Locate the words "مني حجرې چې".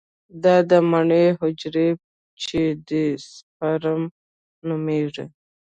0.91-2.61